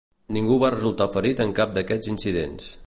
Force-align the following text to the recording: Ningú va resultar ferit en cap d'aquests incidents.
Ningú 0.37 0.55
va 0.63 0.71
resultar 0.75 1.09
ferit 1.17 1.43
en 1.47 1.55
cap 1.61 1.77
d'aquests 1.77 2.13
incidents. 2.17 2.77